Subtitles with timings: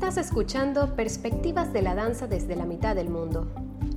[0.00, 3.52] Estás escuchando Perspectivas de la Danza desde la mitad del mundo,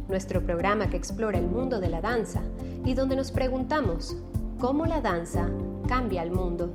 [0.09, 2.41] nuestro programa que explora el mundo de la danza
[2.83, 4.17] y donde nos preguntamos
[4.59, 5.47] cómo la danza
[5.87, 6.73] cambia el mundo.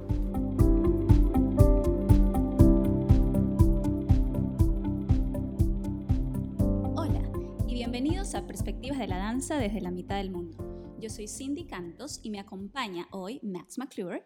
[6.95, 7.29] Hola
[7.67, 10.95] y bienvenidos a Perspectivas de la Danza desde la mitad del mundo.
[11.01, 14.25] Yo soy Cindy Cantos y me acompaña hoy Max McClure.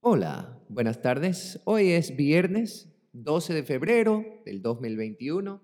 [0.00, 1.60] Hola, buenas tardes.
[1.66, 5.62] Hoy es viernes 12 de febrero del 2021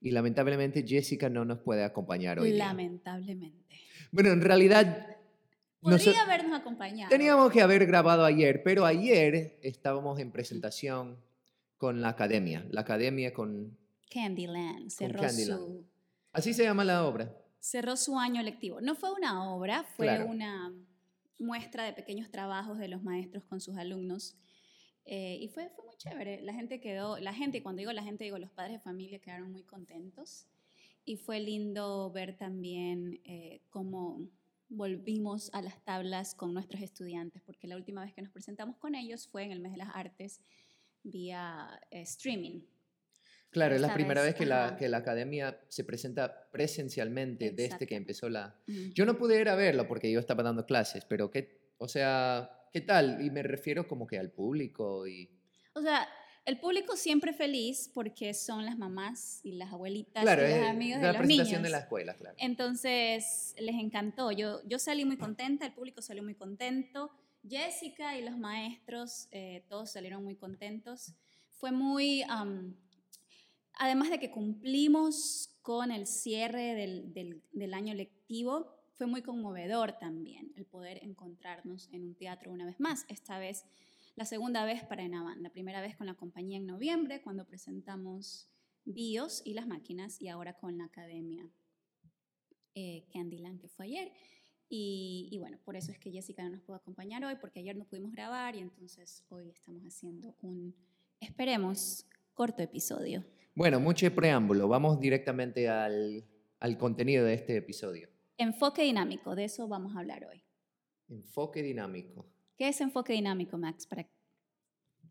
[0.00, 2.52] y lamentablemente Jessica no nos puede acompañar hoy.
[2.52, 2.66] día.
[2.66, 3.80] Lamentablemente.
[4.12, 5.06] Bueno, en realidad
[5.80, 7.10] Podría noso- habernos acompañado.
[7.10, 11.18] teníamos que haber grabado ayer, pero ayer estábamos en presentación
[11.76, 13.76] con la academia, la academia con...
[14.10, 15.60] Candyland cerró Candyland.
[15.60, 15.86] su
[16.32, 17.34] Así se llama la obra.
[17.58, 18.80] cerró su año lectivo.
[18.80, 20.26] No fue una obra, fue Claro.
[20.26, 20.72] una
[21.38, 24.36] muestra de pequeños trabajos de los maestros con sus alumnos.
[25.06, 26.42] Eh, y fue, fue muy chévere.
[26.42, 29.52] La gente quedó, la gente, cuando digo la gente, digo los padres de familia quedaron
[29.52, 30.46] muy contentos.
[31.04, 34.28] Y fue lindo ver también eh, cómo
[34.68, 38.96] volvimos a las tablas con nuestros estudiantes, porque la última vez que nos presentamos con
[38.96, 40.40] ellos fue en el mes de las artes
[41.04, 42.62] vía eh, streaming.
[43.50, 47.64] Claro, es la primera vez, vez que la, que la academia se presenta presencialmente desde
[47.66, 47.86] Exacto.
[47.86, 48.60] que empezó la...
[48.68, 48.92] Ujú.
[48.92, 52.55] Yo no pude ir a verlo porque yo estaba dando clases, pero qué, o sea,
[52.72, 53.20] ¿qué tal?
[53.24, 55.30] Y me refiero como que al público y...
[55.74, 56.08] O sea,
[56.44, 61.00] el público siempre feliz porque son las mamás y las abuelitas Claro, y los amigos
[61.00, 61.62] la de los presentación niños.
[61.64, 62.36] de la escuela, claro.
[62.38, 64.30] Entonces, les encantó.
[64.32, 67.10] Yo, yo salí muy contenta, el público salió muy contento.
[67.48, 71.12] Jessica y los maestros, eh, todos salieron muy contentos.
[71.52, 72.22] Fue muy...
[72.28, 72.76] am,
[73.74, 79.92] además de que cumplimos con el cierre del, del- del año lectivo, fue muy conmovedor
[79.98, 83.04] también el poder encontrarnos en un teatro una vez más.
[83.08, 83.64] Esta vez,
[84.14, 88.48] la segunda vez para Enavan, la primera vez con la compañía en noviembre, cuando presentamos
[88.84, 91.46] BIOS y las máquinas, y ahora con la academia
[92.74, 94.12] eh, Candyland, que fue ayer.
[94.68, 97.76] Y, y bueno, por eso es que Jessica no nos pudo acompañar hoy, porque ayer
[97.76, 100.74] no pudimos grabar y entonces hoy estamos haciendo un,
[101.20, 103.24] esperemos, corto episodio.
[103.54, 106.24] Bueno, mucho preámbulo, vamos directamente al,
[106.60, 108.15] al contenido de este episodio.
[108.38, 110.44] Enfoque dinámico, de eso vamos a hablar hoy.
[111.08, 112.26] Enfoque dinámico.
[112.56, 113.86] ¿Qué es enfoque dinámico, Max?
[113.86, 114.10] Para que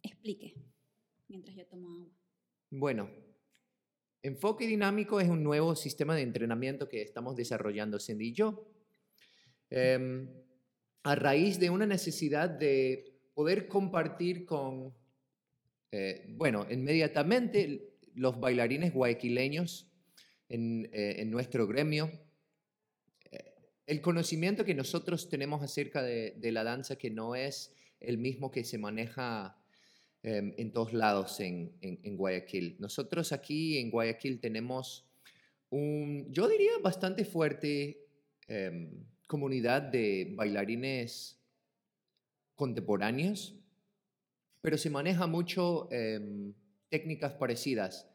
[0.04, 0.54] explique,
[1.28, 2.14] mientras yo tomo agua.
[2.70, 3.10] Bueno,
[4.22, 8.72] enfoque dinámico es un nuevo sistema de entrenamiento que estamos desarrollando Cindy y yo.
[9.72, 10.30] Em,
[11.04, 14.96] a raíz de una necesidad de poder compartir con,
[15.92, 19.92] eh, bueno, inmediatamente los bailarines guayaquileños
[20.48, 22.12] en, eh, en nuestro gremio,
[23.88, 28.64] el conocimiento que nosotros tenemos acerca de, la danza que no es el mismo que
[28.64, 29.58] se maneja
[30.24, 32.78] em, en todos lados en Guayaquil.
[32.80, 35.06] Nosotros aquí en Guayaquil tenemos
[35.70, 38.08] un, yo diría, bastante fuerte
[38.48, 41.40] em, comunidad de bailarines
[42.56, 43.56] contemporáneos,
[44.62, 46.54] pero se maneja mucho em,
[46.90, 48.10] técnicas parecidas.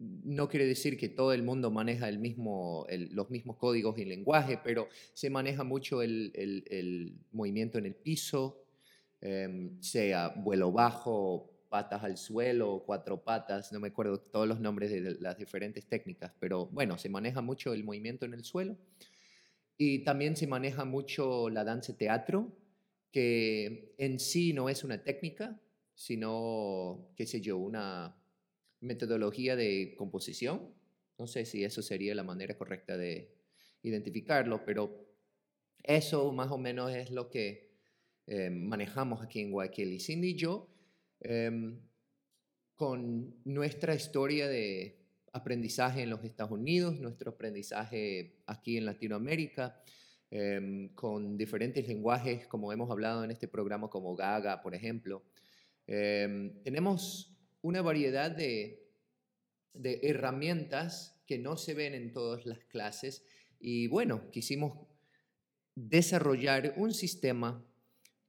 [0.00, 4.58] No quiere decir que todo el mundo maneja el mismo, los mismos códigos y lenguaje,
[4.64, 8.64] pero se maneja mucho el, el- el movimiento en el piso,
[9.20, 14.90] em, sea vuelo bajo, patas al suelo, cuatro patas, no me acuerdo todos los nombres
[14.90, 18.76] de las diferentes técnicas, pero bueno, se maneja mucho el movimiento en el suelo.
[19.78, 22.52] Y también se maneja mucho la danza teatro,
[23.10, 25.58] que en sí no es una técnica,
[25.94, 28.14] sino, qué sé yo, una
[28.80, 30.74] metodología de composición.
[31.18, 33.34] No sé si eso sería la manera correcta de
[33.82, 35.06] identificarlo, pero
[35.82, 37.70] eso más o menos es lo que
[38.26, 40.00] eh, manejamos aquí en Guayaquil.
[40.00, 40.68] Cindy y yo,
[41.20, 41.80] em,
[42.74, 44.98] con nuestra historia de
[45.32, 49.82] aprendizaje en los Estados Unidos, nuestro aprendizaje aquí en Latinoamérica,
[50.30, 55.22] em, con diferentes lenguajes, como hemos hablado en este programa, como Gaga, por ejemplo.
[55.86, 57.29] Em, tenemos
[57.62, 58.86] una variedad de,
[59.74, 63.24] herramientas que no se ven en todas las clases
[63.60, 64.86] y bueno, quisimos
[65.74, 67.64] desarrollar un sistema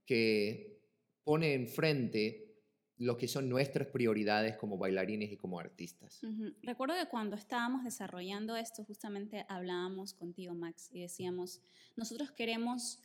[0.05, 0.79] que
[1.23, 2.51] pone enfrente
[2.97, 6.21] lo que son nuestras prioridades como bailarines y como artistas.
[6.61, 11.61] Recuerdo que cuando estábamos desarrollando esto, justamente hablábamos contigo, Max, y decíamos,
[11.95, 12.99] nosotros queremos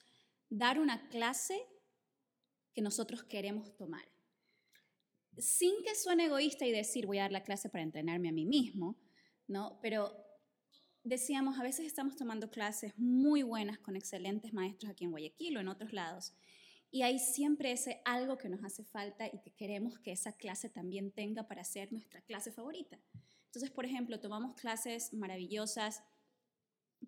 [0.50, 1.58] dar una clase
[2.74, 4.04] que nosotros queremos tomar.
[5.38, 8.46] Sin que suene egoísta y decir, voy a dar la clase para entrenarme a mí
[8.46, 8.96] mismo,
[9.46, 9.78] ¿no?
[9.82, 10.12] Pero
[11.06, 15.60] decíamos, a veces estamos tomando clases muy buenas con excelentes maestros aquí en Guayaquil o
[15.60, 16.34] en otros lados,
[16.90, 20.70] Y hay siempre ese algo que nos hace falta y que queremos que esa clase
[20.70, 22.98] también tenga para ser nuestra clase favorita.
[23.46, 26.02] Entonces, por ejemplo, tomamos clases maravillosas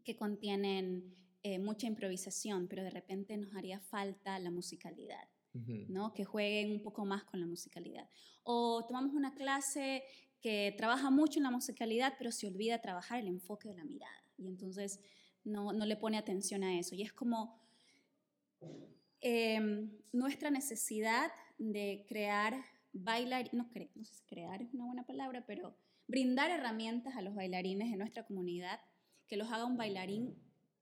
[0.05, 5.29] que contienen eh, mucha improvisación, pero de repente nos haría falta la musicalidad.
[5.89, 6.13] ¿No?
[6.13, 8.09] que jueguen un poco más con la musicalidad.
[8.43, 10.05] O tomamos una clase
[10.41, 14.25] que trabaja mucho en la musicalidad, pero se olvida trabajar el enfoque de la mirada.
[14.37, 15.01] Y entonces
[15.45, 16.95] no, no le pone atención a eso.
[16.95, 17.61] Y es como
[19.21, 22.63] em, nuestra necesidad de crear
[22.93, 25.77] bailar, no, no sé si crear es una buena palabra, pero
[26.07, 28.81] brindar herramientas a los bailarines de nuestra comunidad
[29.27, 30.35] que los haga un bailarín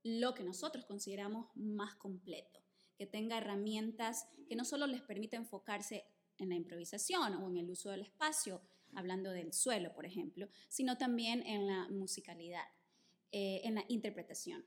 [0.03, 2.61] lo que nosotros consideramos más completo,
[2.97, 6.05] que tenga herramientas que no solo les permita enfocarse
[6.39, 8.63] en la improvisación o en el uso del espacio,
[8.95, 12.65] hablando del suelo, por ejemplo, sino también en la musicalidad,
[13.33, 14.65] eh, en la interpretación,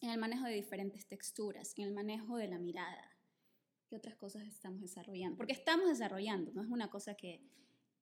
[0.00, 3.16] en el manejo de diferentes texturas, en el manejo de la mirada.
[3.88, 5.36] ¿Qué otras cosas estamos desarrollando?
[5.36, 7.42] Porque estamos desarrollando, no es una cosa que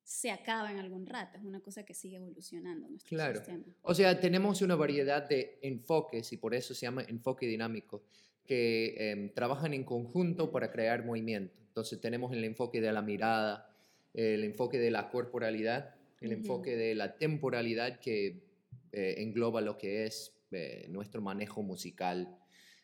[0.08, 3.36] se acaba en algún rato, es una cosa que sigue evolucionando nuestro claro.
[3.36, 3.64] sistema.
[3.82, 8.04] O sea, tenemos una variedad de enfoques y por eso se llama enfoque dinámico,
[8.48, 11.54] que em, trabajan en conjunto para crear movimiento.
[11.68, 13.70] Entonces tenemos el enfoque de la mirada,
[14.14, 18.42] el enfoque de la corporalidad, el enfoque de la temporalidad que
[18.90, 22.38] eh, engloba lo que es eh, nuestro manejo musical,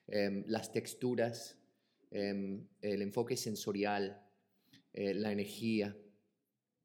[0.07, 1.59] em, las texturas,
[2.11, 4.23] em, el enfoque sensorial,
[4.93, 5.97] eh, la energía,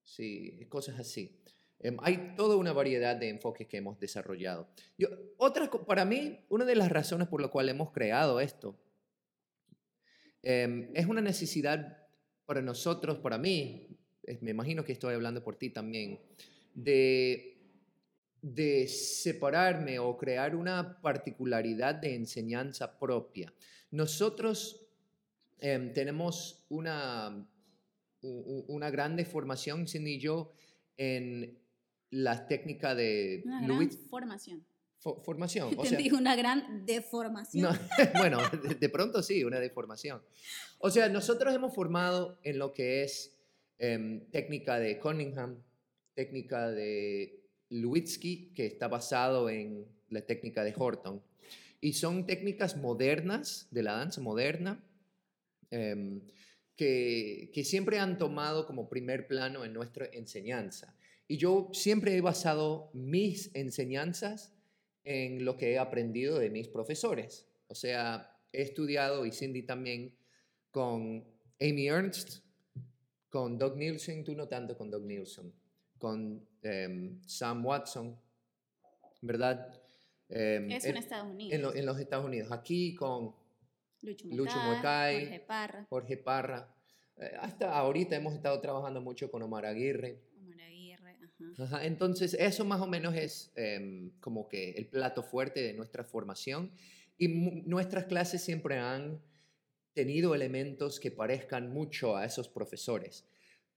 [0.06, 1.38] sí, cosas así.
[1.80, 4.68] Em, hay toda una variedad de enfoques que hemos desarrollado.
[4.98, 8.78] Yo, otra, para mí, una de las razones por la cual hemos creado esto
[10.44, 12.08] em, es una necesidad
[12.46, 13.88] para nosotros, para mí,
[14.42, 16.20] me imagino que estoy hablando por ti también,
[16.74, 17.58] de,
[18.42, 23.54] de separarme o crear una particularidad de enseñanza propia.
[23.92, 24.86] Nosotros
[25.60, 27.48] em, tenemos una
[28.22, 30.52] una gran formación, Cindy y yo,
[30.98, 31.58] en
[32.12, 33.42] la técnica de...
[33.46, 34.66] Una gran formación.
[35.00, 35.74] formación.
[35.78, 37.78] O sea, una gran deformación.
[38.18, 38.40] bueno,
[38.80, 40.22] de, pronto sí, una deformación.
[40.80, 43.36] O sea, nosotros hemos formado en lo que es
[43.78, 45.58] em, técnica de Cunningham,
[46.16, 51.22] técnica de Lewitsky, que está basado en la técnica de Horton.
[51.82, 54.84] Y son técnicas modernas, de la danza moderna,
[55.72, 56.22] em,
[56.76, 60.96] que, siempre han tomado como primer plano en nuestra enseñanza.
[61.32, 64.52] Y yo siempre he basado mis enseñanzas
[65.04, 67.48] en lo que he aprendido de mis profesores.
[67.68, 70.18] O sea, he estudiado, y Cindy también,
[70.72, 71.24] con
[71.62, 72.44] Amy Ernst,
[73.30, 75.54] con Doug Nielsen, tú no tanto con Doug Nielsen,
[76.00, 78.20] con em, Sam Watson,
[79.22, 79.72] ¿verdad?
[80.30, 81.76] Em, Eso en, Estados Unidos.
[81.76, 82.52] En, los Estados Unidos.
[82.52, 83.36] Aquí con
[84.02, 85.86] Lucho Muecay, Jorge Parra.
[85.90, 86.76] Jorge Parra.
[87.18, 90.29] Eh, hasta ahorita hemos estado trabajando mucho con Omar Aguirre.
[91.82, 96.72] Entonces, eso más o menos es em, como que el plato fuerte de nuestra formación.
[97.18, 97.28] Y
[97.66, 99.22] nuestras clases siempre han
[99.94, 103.26] tenido elementos que parezcan mucho a esos profesores.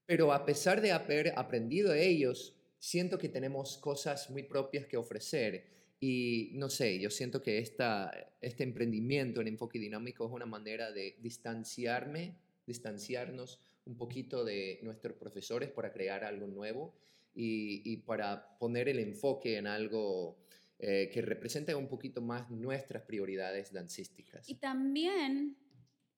[0.06, 4.96] Pero a pesar de haber aprendido de ellos, siento que tenemos cosas muy propias que
[4.96, 5.70] ofrecer
[6.00, 11.16] y no sé, yo siento que este emprendimiento en enfoque dinámico es una manera de
[11.20, 12.34] distanciarme,
[12.66, 16.92] distanciarnos un poquito de nuestros profesores para crear algo nuevo
[17.34, 20.38] y, para poner el enfoque en algo
[20.78, 24.48] eh, que represente un poquito más nuestras prioridades dancísticas.
[24.48, 25.56] Y también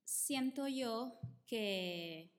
[0.04, 2.32] siento yo que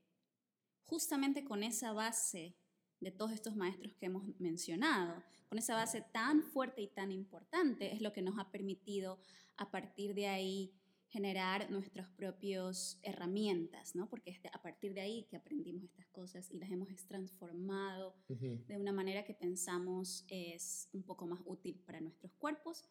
[0.84, 2.55] justamente con esa base
[3.00, 7.94] de todos estos maestros que hemos mencionado, con esa base tan fuerte y tan importante,
[7.94, 9.20] es lo que nos ha permitido
[9.58, 10.74] a partir de ahí
[11.07, 14.09] generar nuestras propias herramientas, ¿no?
[14.09, 18.77] Porque es a partir de ahí que aprendimos estas cosas y las hemos transformado de
[18.77, 22.89] una manera que pensamos es un poco más útil para nuestros cuerpos.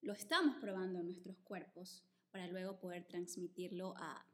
[0.00, 4.26] Lo estamos probando en nuestros cuerpos para luego poder transmitirlo a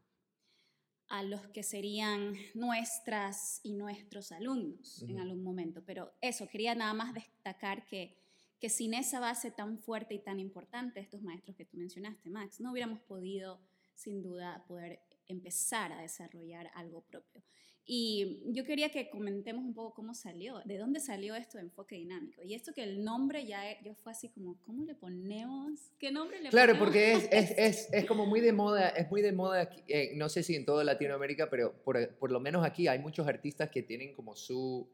[1.12, 5.84] a los que serían nuestras y nuestros alumnos en algún momento.
[5.84, 8.21] Pero eso, quería nada más destacar que,
[8.62, 12.60] que sin esa base tan fuerte y tan importante, estos maestros que tú mencionaste, Max,
[12.60, 13.58] no hubiéramos podido,
[13.96, 17.42] sin duda, poder empezar a desarrollar algo propio.
[17.84, 21.96] Y yo quería que comentemos un poco cómo salió, de dónde salió esto de enfoque
[21.96, 22.40] dinámico.
[22.44, 25.90] Y esto que el nombre ya yo fue así como, ¿cómo le ponemos?
[25.98, 26.92] ¿Qué nombre le claro, ponemos?
[26.92, 30.12] Claro, porque es, es, es, es, como muy de moda, es muy de moda, eh,
[30.14, 33.70] no sé si en toda Latinoamérica, pero por, por, lo menos aquí hay muchos artistas
[33.70, 34.88] que tienen como su,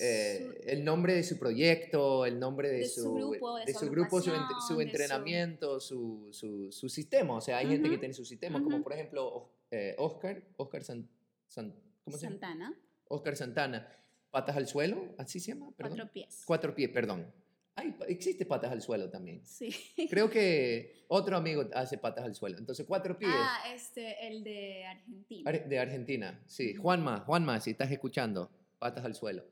[0.00, 3.90] eh, el nombre de su proyecto, el nombre de, De su grupo, de su su,
[3.90, 4.30] grupo, su,
[4.68, 7.34] su entrenamiento, su, su, su sistema.
[7.34, 11.08] O sea, hay gente que tiene su sistema, como por ejemplo eh, Oscar, Oscar San,
[11.46, 12.34] San- ¿cómo se llama?
[12.38, 13.88] Santana, Oscar Santana,
[14.30, 15.96] patas al suelo, así se llama, perdón.
[15.98, 16.42] cuatro pies.
[16.46, 17.32] Cuatro pies, perdón.
[17.74, 19.40] Ay, existe patas al suelo también.
[19.46, 19.70] Sí.
[20.10, 22.58] Creo que otro amigo hace patas al suelo.
[22.58, 23.30] Entonces, cuatro pies.
[23.32, 25.48] Ah, este, el de Argentina.
[25.50, 26.74] Ar- De Argentina, sí.
[26.74, 29.44] Juanma, Juanma, si estás escuchando, patas al suelo.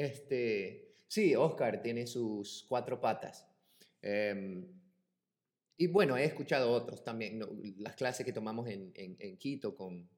[0.00, 3.46] Este, sí, Oscar tiene sus cuatro patas.
[4.00, 4.66] Em,
[5.76, 7.48] y bueno, he escuchado otros también, ¿no?
[7.78, 10.08] las clases que tomamos en, en- en Quito con,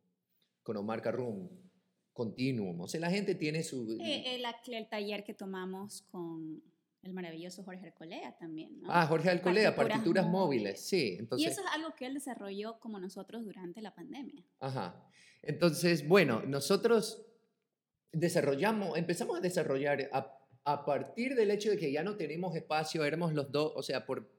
[0.63, 1.49] con Omar Carrum,
[2.13, 2.81] Continuum.
[2.81, 3.91] O sea, la gente tiene su...
[4.01, 6.63] Eh, el, el taller que tomamos con
[7.03, 8.89] el maravilloso Jorge Arcolea también, ¿no?
[8.91, 10.63] ah, Jorge Alcolea, partituras partituras móviles.
[10.63, 11.17] móviles, sí.
[11.19, 14.45] Entonces, y eso es algo que él desarrolló como nosotros durante la pandemia.
[14.61, 15.05] Ajá.
[15.43, 17.27] Entonces, bueno, nosotros
[18.13, 23.05] desarrollamos, empezamos a desarrollar a, a partir del hecho de que ya no tenemos espacio,
[23.05, 24.31] éramos los dos, o sea, por,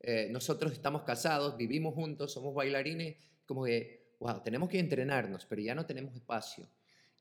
[0.00, 5.62] eh, nosotros estamos casados, vivimos juntos, somos bailarines, como que, wow, tenemos que entrenarnos, pero
[5.62, 6.68] ya no tenemos espacio.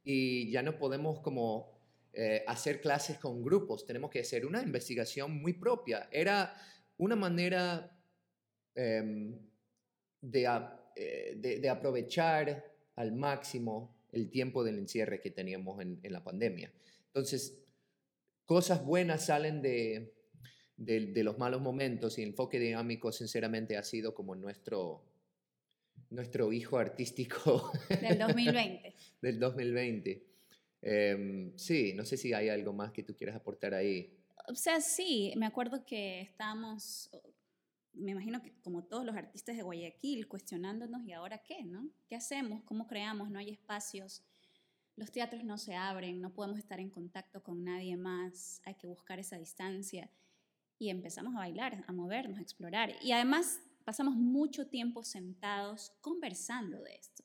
[0.03, 1.79] Y ya no podemos como
[2.13, 6.09] eh, hacer clases con grupos, tenemos que hacer una investigación muy propia.
[6.11, 6.53] Era
[6.97, 7.89] una manera
[8.75, 9.37] em,
[10.21, 10.43] de,
[10.95, 12.65] eh, de- de aprovechar
[12.95, 16.71] al máximo el tiempo del encierre que teníamos en, en la pandemia.
[17.07, 17.57] Entonces,
[18.45, 20.13] cosas buenas salen de,
[20.77, 25.03] de- de los malos momentos y el enfoque dinámico, sinceramente, ha sido como nuestro,
[26.09, 28.93] nuestro hijo artístico Del 2020.
[29.21, 30.23] del 2020.
[30.83, 34.17] Em, sí, no sé si hay algo más que tú quieras aportar ahí.
[34.47, 37.11] O sea, sí, me acuerdo que estábamos,
[37.93, 41.63] me imagino que como todos los artistas de Guayaquil, cuestionándonos, ¿y ahora qué?
[41.63, 41.89] ¿no?
[42.07, 42.63] ¿Qué hacemos?
[42.63, 43.29] ¿Cómo creamos?
[43.29, 44.23] No hay espacios,
[44.95, 48.87] los teatros no se abren, no podemos estar en contacto con nadie más, hay que
[48.87, 50.11] buscar esa distancia.
[50.77, 52.95] Y empezamos a bailar, a movernos, a explorar.
[53.01, 57.23] Y además pasamos mucho tiempo sentados conversando de esto.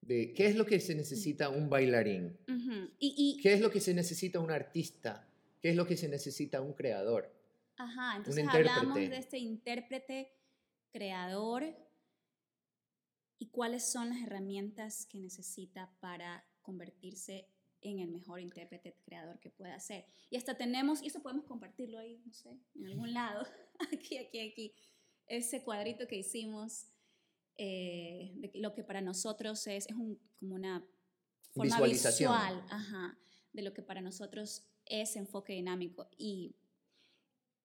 [0.00, 2.36] De qué es lo que se necesita un bailarín,
[2.98, 5.28] y qué es lo que se necesita un artista,
[5.60, 7.35] qué es lo que se necesita un creador.
[7.76, 10.32] Ajá, entonces hablamos de este intérprete
[10.90, 11.76] creador
[13.38, 17.48] y cuáles son las herramientas que necesita para convertirse
[17.82, 20.06] en el mejor intérprete creador que pueda ser.
[20.30, 23.46] Y hasta tenemos, y eso podemos compartirlo ahí, no sé, en algún lado,
[23.92, 24.74] aquí, aquí, aquí,
[25.26, 26.86] ese cuadrito que hicimos,
[27.58, 30.84] eh, de lo que para nosotros es, es un, como una
[31.52, 33.18] forma visual, ajá,
[33.52, 36.08] de lo que para nosotros es enfoque dinámico.
[36.18, 36.54] Y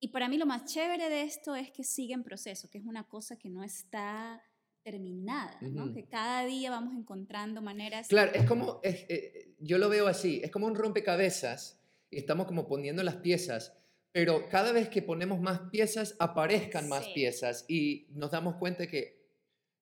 [0.01, 2.83] y para mí lo más chévere de esto es que sigue en proceso, que es
[2.85, 4.43] una cosa que no está
[4.83, 5.85] terminada, ¿no?
[5.85, 5.93] Ujú.
[5.93, 8.07] Que cada día vamos encontrando maneras.
[8.07, 11.79] Claro, es como, es- eh, yo lo veo así, es como un rompecabezas
[12.09, 13.77] y estamos como poniendo las piezas,
[14.11, 19.20] pero cada vez que ponemos más piezas, aparezcan más piezas y nos damos cuenta que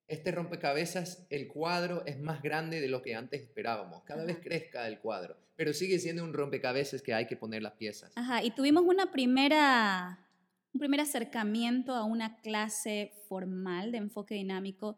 [0.09, 4.03] este rompecabezas, el cuadro es más grande de lo que antes esperábamos.
[4.03, 7.73] Cada vez crezca el cuadro, pero sigue siendo un rompecabezas que hay que poner las
[7.73, 8.11] piezas.
[8.15, 10.27] Ajá, y tuvimos una primera,
[10.73, 14.97] un primer acercamiento a una clase formal de enfoque dinámico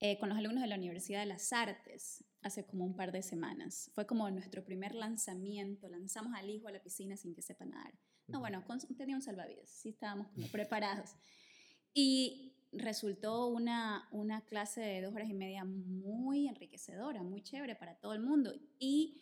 [0.00, 3.22] eh, con los alumnos de la Universidad de las Artes hace como un par de
[3.22, 3.90] semanas.
[3.94, 7.92] Fue como nuestro primer lanzamiento, lanzamos al hijo a la piscina sin que sepa nadar.
[8.28, 11.10] No, bueno, con- tenía un salvavidas, sí estábamos como preparados.
[11.94, 17.94] Y resultó una, una clase de dos horas y media muy enriquecedora, muy chévere para
[17.94, 18.52] todo el mundo.
[18.78, 19.20] Y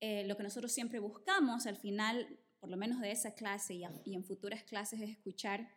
[0.00, 4.14] eh, lo que nosotros siempre buscamos al final, por lo menos de esa clase y,
[4.14, 5.68] en futuras clases, es escuchar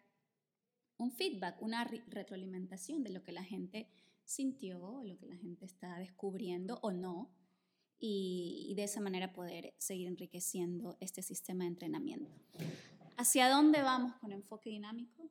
[0.98, 3.90] un feedback, una re- retroalimentación de lo que la gente
[4.24, 7.32] sintió, lo que la gente está descubriendo o no,
[8.02, 12.32] y de esa manera poder seguir enriqueciendo este sistema de entrenamiento.
[13.18, 15.30] ¿Hacia dónde vamos con enfoque dinámico?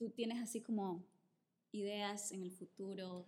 [0.00, 1.06] ¿Tú tienes así como
[1.72, 3.26] ideas en el futuro?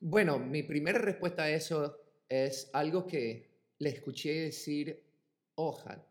[0.00, 1.94] Bueno, mi primera respuesta a eso
[2.26, 5.04] es algo que le escuché decir
[5.56, 6.02] Ojal.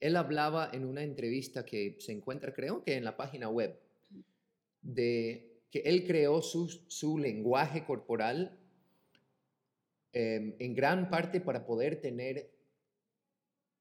[0.00, 3.78] Él hablaba en una entrevista que se encuentra, creo que en la página web,
[4.80, 8.58] de que él creó su, su lenguaje corporal
[10.14, 12.55] em, en gran parte para poder tener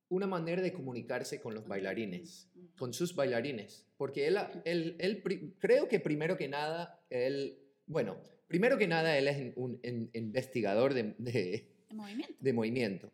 [0.10, 5.88] una manera de comunicarse con los bailarines, con sus bailarines, porque él, él, él creo
[5.88, 7.58] que primero que nada, él,
[7.88, 12.36] bueno, primero que nada él es un in- investigador de, de, movimiento.
[12.40, 13.12] de movimiento,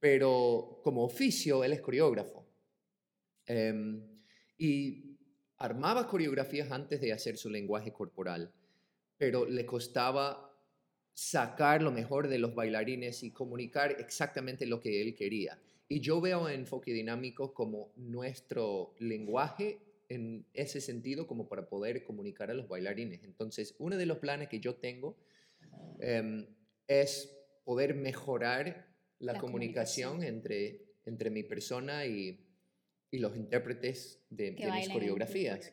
[0.00, 2.46] pero como oficio él es coreógrafo.
[3.46, 4.02] Em,
[4.58, 5.16] y
[5.58, 8.52] armaba coreografías antes de hacer su lenguaje corporal,
[9.16, 10.50] pero le costaba
[11.12, 15.58] sacar lo mejor de los bailarines y comunicar exactamente lo que él quería.
[15.88, 22.50] Y yo veo enfoque dinámico como nuestro lenguaje en ese sentido como para poder comunicar
[22.50, 23.24] a los bailarines.
[23.24, 25.16] Entonces, uno de los planes que yo tengo
[26.00, 26.46] em,
[26.86, 28.88] es poder mejorar
[29.18, 32.38] la, comunicación, Entre, entre mi persona y,
[33.10, 35.72] y los intérpretes de, mis coreografías.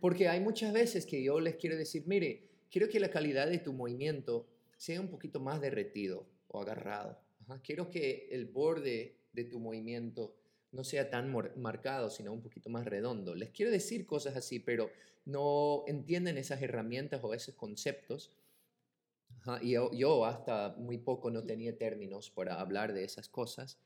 [0.00, 3.58] Porque hay muchas veces que yo les quiero decir, mire, quiero que la calidad de
[3.58, 7.18] tu movimiento sea un poquito más derretido o agarrado.
[7.62, 10.34] Quiero que el borde de tu movimiento
[10.72, 13.34] no sea tan marcado, sino un poquito más redondo.
[13.34, 14.90] Les quiero decir cosas así, pero
[15.26, 18.32] no entienden esas herramientas o esos conceptos.
[19.60, 23.78] y yo, hasta muy poco no tenía términos para hablar de esas cosas.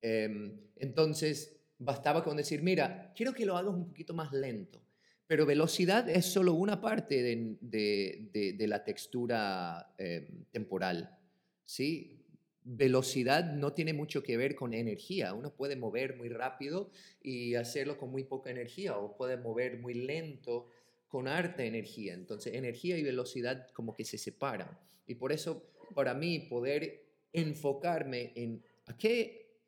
[0.00, 4.80] Em, entonces, bastaba con decir, mira, quiero que lo hagas un poquito más lento,
[5.26, 11.18] pero velocidad es solo una parte de, la textura em, temporal.
[11.64, 12.19] ¿sí?
[12.64, 15.34] Velocidad no tiene mucho que ver con energía.
[15.34, 16.90] Uno puede mover muy rápido
[17.22, 20.68] y hacerlo con muy poca energía o puede mover muy lento
[21.08, 22.14] con harta energía.
[22.14, 24.78] Entonces, energía y velocidad como que se separan.
[25.06, 29.58] Y por eso, para mí, poder enfocarme en a qué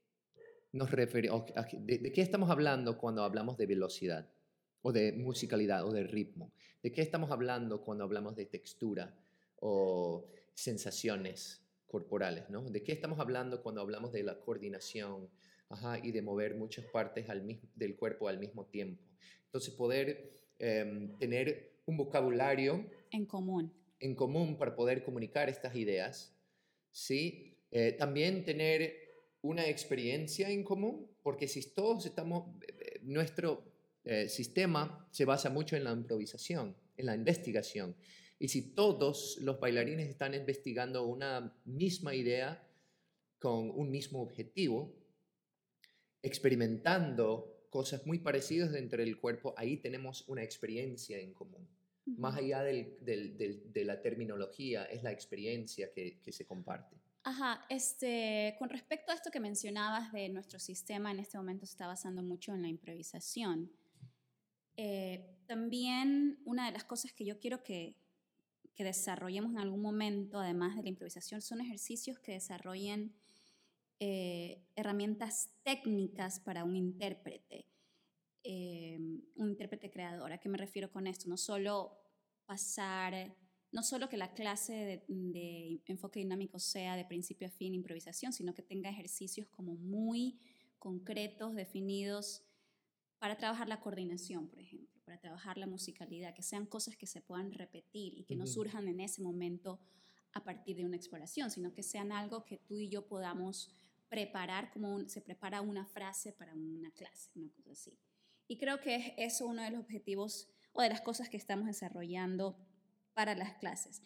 [0.72, 4.28] nos referimos, de, de, qué estamos hablando cuando hablamos de velocidad
[4.82, 6.52] o de musicalidad o de ritmo.
[6.82, 9.14] ¿De qué estamos hablando cuando hablamos de textura
[9.60, 11.62] o sensaciones?
[11.92, 12.62] Corporales, ¿no?
[12.70, 15.28] ¿De qué estamos hablando cuando hablamos de la coordinación
[16.02, 17.26] y de mover muchas partes
[17.74, 19.04] del cuerpo al mismo tiempo?
[19.44, 23.72] Entonces, poder em, tener un vocabulario en común.
[24.00, 26.34] En común para poder comunicar estas ideas,
[26.90, 27.58] ¿sí?
[27.70, 28.94] Eh, también tener
[29.42, 33.70] una experiencia en común, porque si todos estamos, eh, eh, nuestro
[34.26, 37.94] sistema se basa mucho en la improvisación, en la investigación.
[38.42, 42.60] Y si todos los bailarines están investigando una misma idea
[43.38, 44.92] con un mismo objetivo,
[46.20, 51.68] experimentando cosas muy parecidas dentro del cuerpo, ahí tenemos una experiencia en común.
[52.04, 56.96] Más allá de la terminología, es la experiencia que, se comparte.
[57.22, 61.74] Ajá, este, con respecto a esto que mencionabas de nuestro sistema, en este momento se
[61.74, 63.70] está basando mucho en la improvisación.
[64.76, 68.01] Eh, también una de las cosas que yo quiero que,
[68.74, 73.14] que desarrollemos en algún momento, además de la improvisación, son ejercicios que desarrollen
[74.00, 77.66] eh, herramientas técnicas para un intérprete,
[78.42, 78.98] eh,
[79.36, 80.32] un intérprete creador.
[80.32, 81.28] ¿A qué me refiero con esto?
[81.28, 81.98] No solo
[82.46, 83.36] pasar,
[83.70, 88.32] no solo que la clase de, de enfoque dinámico sea de principio a fin improvisación,
[88.32, 90.40] sino que tenga ejercicios como muy
[90.78, 92.42] concretos, definidos,
[93.18, 97.20] para trabajar la coordinación, por ejemplo para trabajar la musicalidad, que sean cosas que se
[97.20, 99.78] puedan repetir y que no surjan en ese momento
[100.32, 103.70] a partir de una exploración, sino que sean algo que tú y yo podamos
[104.08, 107.98] preparar como se prepara una frase para una clase, una cosa así.
[108.48, 111.66] Y creo que es eso uno de los objetivos o de las cosas que estamos
[111.66, 112.56] desarrollando
[113.12, 114.02] para las clases.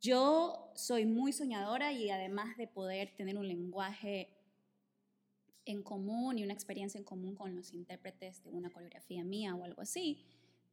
[0.00, 4.33] Yo soy muy soñadora y además de poder tener un lenguaje
[5.66, 9.64] en común y una experiencia en común con los intérpretes de una coreografía mía o
[9.64, 10.24] algo así.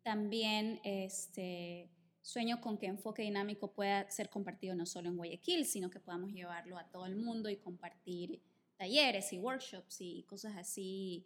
[0.03, 1.89] También este,
[2.21, 6.31] sueño con que enfoque dinámico pueda ser compartido no solo en Guayaquil, sino que podamos
[6.31, 8.41] llevarlo a todo el mundo y compartir
[8.77, 11.25] talleres y workshops y cosas así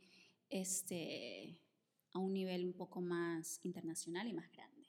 [0.49, 1.57] este,
[2.11, 4.87] a un nivel un poco más internacional y más grande.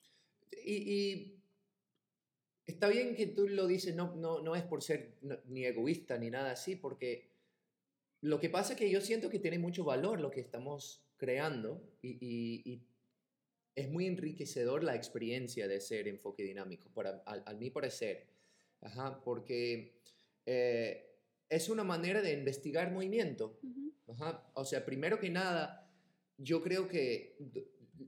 [0.65, 1.35] Y,
[2.67, 6.31] está bien que tú lo dices, no, no, no es por ser ni egoísta ni
[6.31, 7.36] nada así, porque
[8.23, 11.83] lo que pasa es que yo siento que tiene mucho valor lo que estamos creando
[12.03, 12.83] y,
[13.75, 18.27] es muy enriquecedor la experiencia de ser enfoque dinámico, para, al, mi parecer,
[19.23, 20.01] porque
[20.47, 21.19] eh,
[21.51, 23.61] es una manera de investigar movimiento.
[24.55, 25.93] O sea, primero que nada,
[26.39, 27.37] yo creo que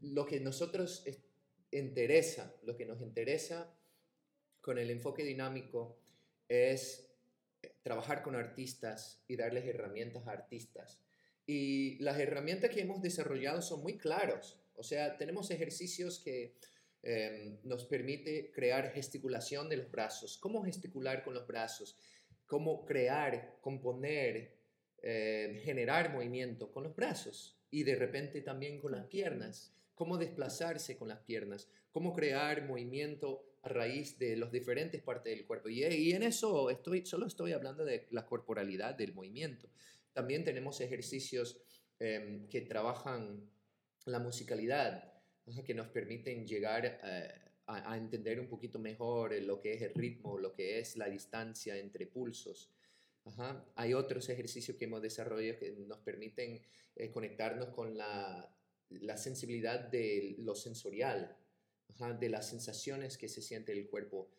[0.00, 1.04] lo que nosotros
[1.70, 3.74] interesa, lo que nos interesa
[4.60, 5.98] con el enfoque dinámico
[6.48, 7.07] es
[7.88, 11.00] trabajar con artistas y darles herramientas a artistas.
[11.46, 14.60] Y las herramientas que hemos desarrollado son muy claros.
[14.74, 16.58] O sea, tenemos ejercicios que
[17.02, 20.36] em, nos permite crear gesticulación de los brazos.
[20.36, 21.96] ¿Cómo gesticular con los brazos?
[22.46, 24.58] ¿Cómo crear, componer,
[25.00, 27.58] em, generar movimiento con los brazos?
[27.70, 29.72] Y de repente también con las piernas.
[29.94, 31.70] ¿Cómo desplazarse con las piernas?
[31.90, 35.68] ¿Cómo crear movimiento a raíz de las diferentes partes del cuerpo.
[35.68, 39.68] Y, en eso estoy, solo estoy hablando de la corporalidad del movimiento.
[40.12, 41.60] También tenemos ejercicios
[41.98, 43.48] em, que trabajan
[44.06, 45.12] la musicalidad,
[45.64, 47.28] que nos permiten llegar eh,
[47.66, 51.76] a, entender un poquito mejor lo que es el ritmo, lo que es la distancia
[51.76, 52.70] entre pulsos.
[53.74, 56.62] Hay otros ejercicios que hemos desarrollado que nos permiten
[56.96, 58.54] eh, conectarnos con la,
[59.16, 61.36] sensibilidad de lo sensorial,
[62.20, 64.30] de las sensaciones que se siente el cuerpo,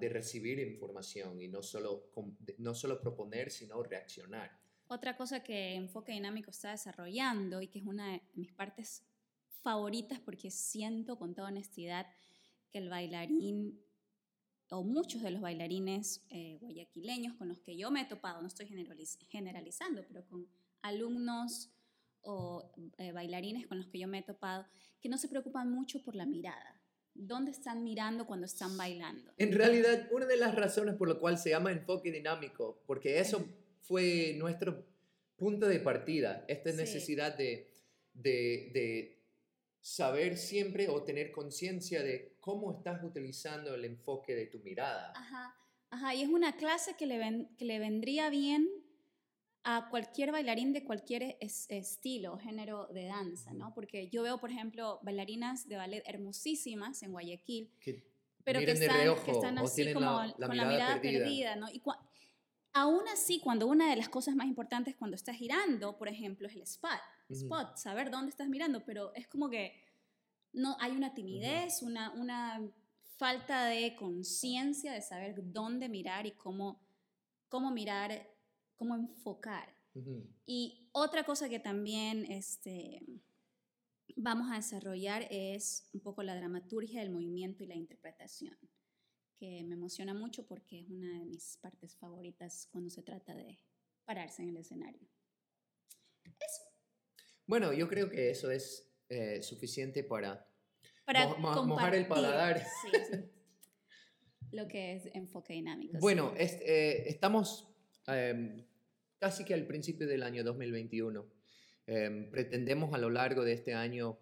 [0.00, 2.10] de recibir información y no solo,
[2.58, 4.50] no solo proponer, sino reaccionar.
[4.86, 9.04] Otra cosa que Enfoque Dinámico está desarrollando y que es una de mis partes
[9.62, 12.06] favoritas porque siento con toda honestidad
[12.70, 13.78] que el bailarín
[14.70, 18.48] o muchos de los bailarines eh, guayaquileños con los que yo me he topado, no
[18.48, 18.66] estoy
[19.28, 20.46] generalizando, pero con
[20.82, 21.70] alumnos
[22.22, 24.66] o eh, bailarines con los que yo me he topado,
[25.00, 26.77] que no se preocupan mucho por la mirada.
[27.18, 29.32] ¿Dónde están mirando cuando están bailando?
[29.38, 33.44] En realidad, una de las razones por la cual se llama enfoque dinámico, porque eso
[33.80, 34.84] fue nuestro
[35.36, 37.68] punto de partida, esta necesidad de,
[38.14, 39.18] de, de
[39.80, 45.12] saber siempre o tener conciencia de cómo estás utilizando el enfoque de tu mirada.
[45.16, 45.56] Ajá,
[45.90, 48.68] ajá, y es una clase que le, ven, que le vendría bien
[49.64, 53.74] a cualquier bailarín de cualquier estilo o género de danza, ¿no?
[53.74, 57.70] Porque yo veo, por ejemplo, bailarinas de ballet hermosísimas en Guayaquil,
[58.44, 61.68] pero que están, que están, así como con la mirada perdida, ¿no?
[61.70, 61.82] Y
[62.72, 66.54] aún así, cuando una de las cosas más importantes cuando estás girando, por ejemplo, es
[66.54, 69.74] el spot, spot, saber dónde estás mirando, pero es como que
[70.52, 72.60] no hay una timidez, una, una
[73.18, 76.80] falta de conciencia de saber dónde mirar y cómo,
[77.48, 78.28] cómo mirar,
[78.78, 79.76] cómo enfocar.
[80.46, 83.02] Y otra cosa que también este,
[84.14, 88.56] vamos a desarrollar es un poco la dramaturgia del movimiento y la interpretación,
[89.36, 93.58] que me emociona mucho porque es una de mis partes favoritas cuando se trata de
[94.04, 95.08] pararse en el escenario.
[96.24, 96.62] Eso.
[97.46, 100.48] Bueno, yo creo que eso es eh, suficiente para,
[101.04, 102.60] para mojar el paladar.
[102.60, 103.18] Sí, sí.
[104.52, 105.98] Lo que es enfoque dinámico.
[105.98, 107.68] Bueno, eh, estamos
[108.06, 108.66] em,
[109.18, 111.26] casi que al principio del año 2021.
[111.86, 114.18] Em, pretendemos a lo largo de este año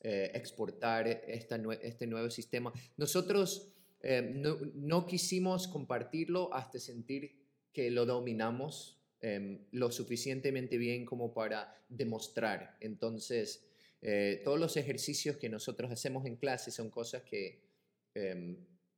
[0.00, 2.72] eh, exportar este nuevo sistema.
[2.96, 7.36] Nosotros em, no, no, quisimos compartirlo hasta sentir
[7.72, 12.78] que lo dominamos Em, lo suficientemente bien como para demostrar.
[12.80, 13.66] Entonces,
[14.00, 17.60] eh, todos los ejercicios que nosotros hacemos en clase son cosas que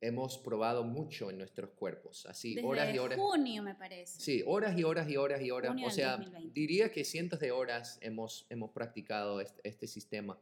[0.03, 2.27] hemos probado mucho en nuestros cuerpos.
[2.27, 3.19] Así, horas y horas.
[3.19, 4.21] junio, me parece.
[4.21, 5.77] Sí, horas y horas y horas y horas.
[5.83, 6.19] o sea,
[6.53, 10.39] diría que cientos de horas hemos, hemos practicado este, este sistema.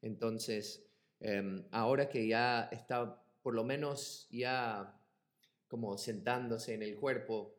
[0.00, 0.82] Entonces,
[1.20, 4.98] em, ahora que ya está, por lo menos ya
[5.68, 7.54] como sentándose en el cuerpo,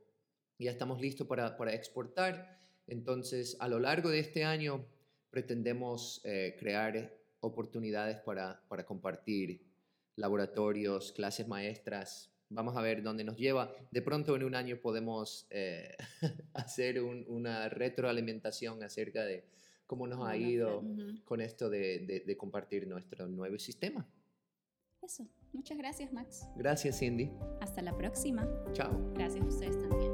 [0.58, 2.60] ya estamos listos para, para exportar.
[2.88, 4.86] Entonces, a lo largo de este año
[5.30, 9.73] pretendemos eh, crear oportunidades para, para compartir
[10.16, 12.32] laboratorios, clases maestras.
[12.50, 13.74] Vamos a ver dónde nos lleva.
[13.92, 15.96] De pronto en un año podemos eh,
[16.54, 19.46] hacer una retroalimentación acerca de
[19.88, 20.84] cómo nos ha ido
[21.24, 24.08] con esto de, de, compartir nuestro nuevo sistema.
[25.02, 25.28] Eso.
[25.52, 26.48] Muchas gracias, Max.
[26.56, 27.32] Gracias, Cindy.
[27.62, 28.48] Hasta la próxima.
[28.72, 29.14] Chao.
[29.14, 30.14] Gracias a ustedes también.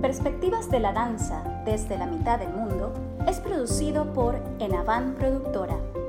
[0.00, 2.92] Perspectivas de la Danza desde la mitad del mundo
[3.28, 6.01] es producido por Enavan Productora.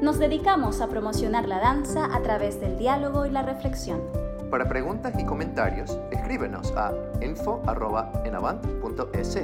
[0.00, 4.02] Nos dedicamos a promocionar la danza a través del diálogo y la reflexión.
[4.50, 9.38] Para preguntas y comentarios, escríbenos a info.enavant.es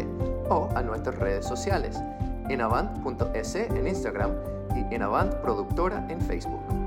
[0.50, 1.98] o a nuestras redes sociales,
[2.50, 4.32] enavant.es en Instagram
[4.76, 6.81] y Enavant Productora en Facebook.